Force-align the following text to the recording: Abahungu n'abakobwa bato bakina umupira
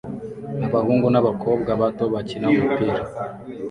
Abahungu 0.67 1.07
n'abakobwa 1.09 1.71
bato 1.81 2.03
bakina 2.13 2.45
umupira 2.53 3.01